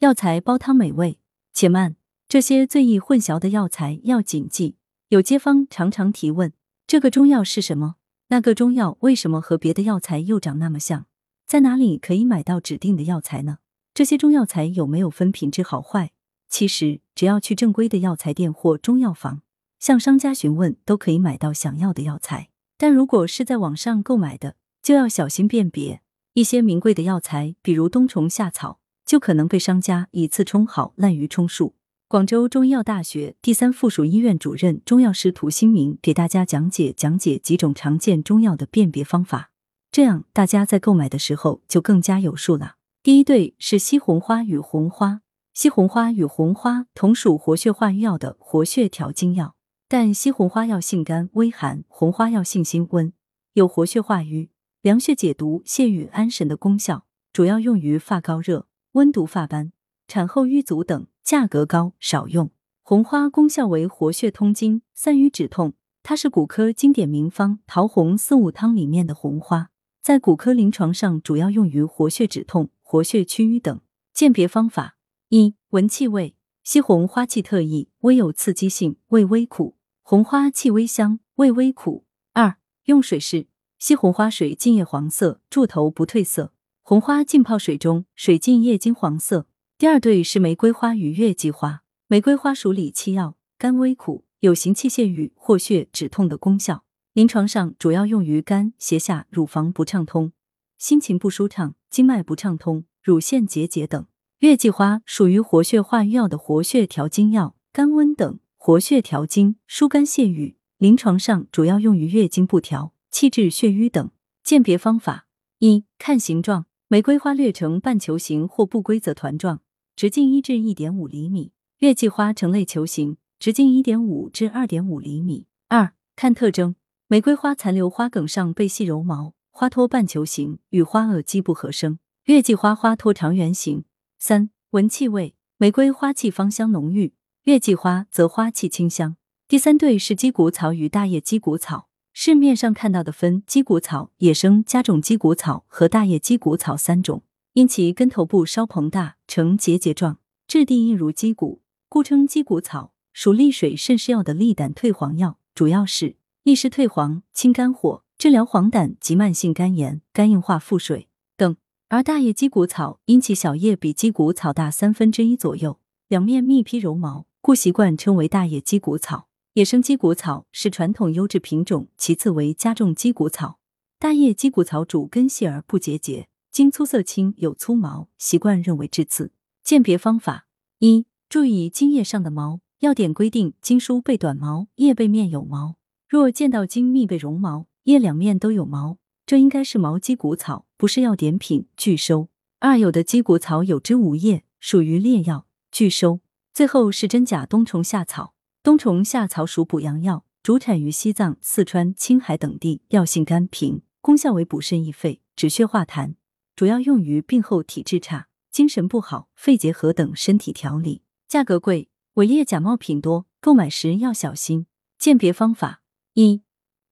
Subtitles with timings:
[0.00, 1.18] 药材煲汤美味，
[1.54, 1.96] 且慢，
[2.28, 4.76] 这些最易混淆的药材要谨记。
[5.08, 6.52] 有街坊常常提问：
[6.86, 7.94] 这个中药是什么？
[8.28, 11.06] 那个中药为什么和别的药材又长那么像？
[11.46, 13.56] 在哪里可以买到指定的药材呢？
[13.94, 16.12] 这些中药材有没有分品质好坏？
[16.50, 19.40] 其实，只要去正规的药材店或中药房，
[19.80, 22.50] 向商家询问，都可以买到想要的药材。
[22.76, 26.02] 但如果是在网上购买的，就要小心辨别。
[26.34, 31.76] 一些名贵的药材，比如冬虫夏草，就可能被商家以次充好、滥竽充数。
[32.08, 39.50] 广州中医药大学第三附属医院主任中药师涂新明给大家讲解讲解几种常见中药的辨别方法，
[39.90, 42.76] 这样大家在购买的时候就更加有数了。
[43.02, 45.22] 第一对是西红花与红花，
[45.54, 49.54] 西红花与红花同属活血化瘀药的活血调经药，
[49.88, 53.12] 但西红花药性甘微寒，红花药性辛温，
[53.54, 54.50] 有活血化瘀。
[54.82, 59.72] 凉血解毒、泻郁安神的功效，主要用于发高热、温毒发斑、
[60.08, 62.50] 产后瘀阻等，价格高，少用。
[62.82, 69.68] 红花功效为活血通经、散瘀止痛，它是骨科经典名方桃红四物汤里面的红花，
[70.00, 73.78] 在骨科临床上主要用于活血止痛、活血祛瘀等。
[74.14, 74.96] 鉴别方法
[75.28, 82.06] 一：闻气味，西红花气特异，微有刺激性，味微苦；红花气微香，味微苦。
[82.32, 83.48] 二：用水试。
[83.78, 86.54] 西红花水浸液黄色，柱头不褪色；
[86.88, 89.48] 红花浸泡水中，水浸液金黄色。
[89.76, 91.82] 第二对是玫瑰花与月季花。
[92.06, 96.84] 玫瑰花属理气药，甘微苦，有行气泄瘀、活血止痛的功效。
[97.12, 100.30] 临床上主要用于肝、胁下、乳房不畅通、
[100.78, 104.06] 心情不舒畅、经脉不畅通、乳腺结节等。
[104.38, 110.56] 月季花属于活血化瘀药的活血调经药，甘温等，活血调经、疏肝泄瘀。
[110.78, 112.92] 临床上主要用于月经不调。
[113.10, 114.08] 气滞血瘀等
[114.44, 115.26] 鉴别方法
[115.58, 119.60] 一看形状，玫瑰花略呈半球形或不规则团状，
[119.96, 125.46] 直径一至一点五厘米；月季花呈类球形，直径一点五至二点五厘米。
[125.66, 126.76] 二看特征，
[127.08, 133.82] 玫瑰花残留花梗上被细柔毛，花托半球形，与花萼基不合生；月季花花托长圆形。
[134.20, 139.16] 三闻气味，玫瑰花气芳香浓郁，月季花则花气清香。
[139.48, 141.85] 第三对是鸡骨草与大叶鸡骨草。
[142.18, 147.22] 市面上看到的分鸡骨草、野生加种鸡骨草和大叶鸡骨草三种，
[147.52, 150.18] 因其根头部稍膨大，呈结节状，
[150.48, 151.60] 质地硬如鸡骨，
[151.90, 152.94] 故称鸡骨草。
[153.12, 161.54] 属利水渗湿药的利胆退黄药，主要是利湿退黄、清肝火，治疗黄疸及慢性肝炎、肝硬化腹水等。
[161.90, 165.78] 而大叶鸡骨草因其小叶比鸡骨草大三分之一左右，
[166.08, 169.25] 两面密披柔毛，故习惯称为大叶鸡骨草。
[169.56, 173.58] 野生鸡骨草是传统优质品种，其次为加种鸡骨草。
[173.98, 179.32] 大叶鸡骨草主根细而不结节，茎粗色青，有粗毛，习惯认为致刺。
[179.64, 180.46] 鉴别方法
[180.80, 182.60] 一：注意茎叶上的毛。
[182.80, 185.76] 要点规定，茎疏背短毛，叶背面有毛。
[186.06, 192.28] 若见到茎密被绒毛，叶两面都有毛，这应该是毛鸡骨草，不是药典品，拒收。
[192.60, 196.20] 二有的鸡骨草有枝无叶，属于劣药，拒收。
[196.52, 198.34] 最后是真假冬虫夏草。
[198.66, 206.16] 冬虫夏草属补阳药，主产于西藏、四川、青海等地，药性甘平，功效为补肾益肺、止血化痰，
[206.56, 211.02] 主要用于病后体质差、精神不好、肺结核等身体调理。
[211.28, 214.66] 价格贵，伪劣假冒品多，购买时要小心。
[214.98, 215.82] 鉴别方法
[216.14, 216.42] 一：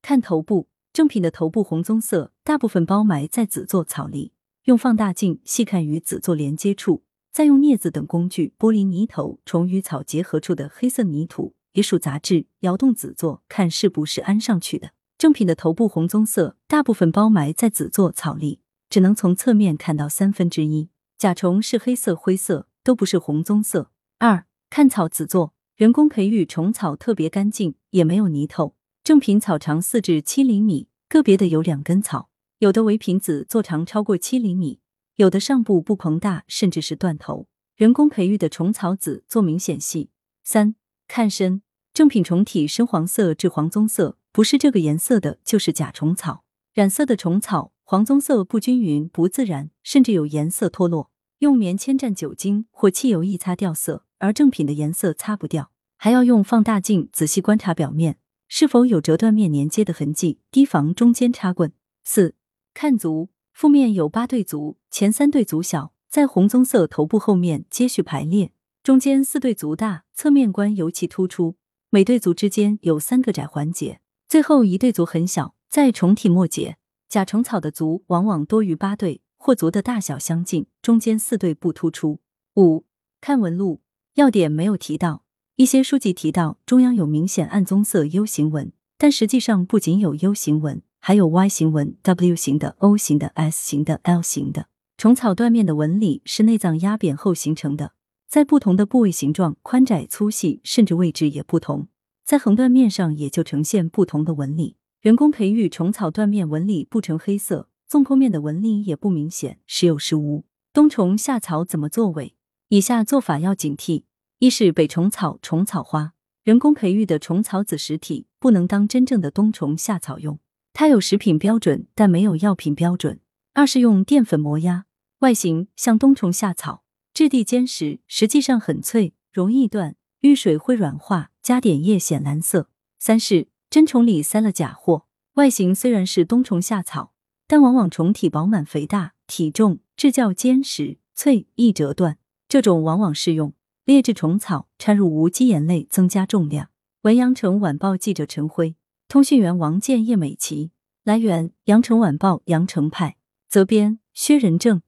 [0.00, 4.30] 看头部，正品的头部红棕色，大部分包埋在紫座草里，
[4.66, 7.02] 用放大镜细看与紫座连接处。
[7.32, 14.90] 再用镊子等工具剥离泥头、虫与草结合处的黑色泥土，也属杂质，摇动子座，看是不是安上去的。
[15.16, 18.60] 正品的头部红棕色，大部分包埋在子座草里，
[18.90, 20.88] 只能从侧面看到三分之一。
[21.16, 23.90] 甲虫是黑色、灰色，都不是红棕色。
[24.18, 28.74] 二看草子座，人工培育虫草特别干净，也没有泥头。
[29.04, 34.80] 正品草长四至七厘米，个别的有两根草，有的唯品子座长超过七厘米。
[35.16, 37.48] 有的上部不膨大，甚至是断头。
[37.74, 40.10] 人工培育的虫草籽做明显细。
[40.44, 40.74] 三
[41.08, 41.62] 看身，
[41.96, 46.44] 正品虫体深黄色至黄棕色，不是这个颜色的就是假虫草。
[46.74, 51.10] 染色的虫草黄棕色不均匀、不自然，甚至有颜色脱落。
[51.38, 61.72] 用棉签蘸酒精或汽油一擦掉色，而正品的颜色擦不掉，还要用放大镜仔细观察表面是否有折断面连接的痕迹，提防中间插棍。
[62.04, 62.34] 四
[62.74, 63.30] 看足。
[63.54, 68.52] 腹面有八对足，前三对足小，在红棕色头部后面接续排列，
[68.82, 71.56] 中间四对足大，侧面观尤其突出。
[71.96, 76.76] 每对足之间有三个窄环节，最后一对足很小，在虫体末节。
[77.08, 82.20] 甲虫草的足往往多于八对，或足的大小相近，中间四对不突出。
[82.56, 82.84] 五
[83.22, 83.80] 看纹路，
[84.16, 85.22] 要点没有提到。
[85.54, 94.66] 一些书籍提到中央有明显暗棕色 U 型纹，但实际上不仅有 U 型纹，还有 Y 型纹、W 型的、O 型的、S 型的、L 型的。
[94.98, 97.92] 虫草断面的纹理是内脏压扁后形成的，
[98.28, 101.88] 在不同的部位、形状、宽窄、粗细，甚至位置也不同，
[102.24, 104.76] 在横断面上也就呈现不同的纹理。
[105.00, 110.44] 人工培育虫草断面纹理不呈黑色，纵剖面的纹理也不明显，时有时无。
[110.72, 112.34] 冬虫夏草怎么作为？
[112.68, 114.02] 以下做法要警惕。
[114.38, 116.12] 一是北虫草、虫草花，
[116.42, 120.38] 人工培育的虫草子实体不能当真正的冬虫夏草用，
[120.72, 123.20] 它有食品标准，但没有药品标准。
[123.54, 124.84] 二是用淀粉磨压，
[125.20, 126.82] 外形像冬虫夏草，
[127.16, 132.68] 质地坚实，实际上很脆，容易断，遇水会软化，加点液显蓝色。
[132.98, 137.14] 三是真虫里塞了假货，外形虽然是冬虫夏草，
[137.46, 143.54] 但往往虫体饱满肥大，体重质较坚实脆，易折断，这种往往是用。
[143.86, 146.68] 劣质虫草掺入无机盐类，增加重量。
[147.04, 148.76] 文阳城晚报记者陈辉，
[149.08, 150.70] 通讯员王建、叶美琪。
[151.02, 153.16] 来源：阳城晚报阳城派。
[153.48, 154.82] 责编：薛仁正。